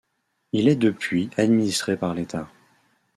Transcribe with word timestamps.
Il 0.51 0.67
est 0.67 0.77
depuis 0.77 1.29
administré 1.37 1.95
par 1.95 2.15
l'État. 2.15 2.49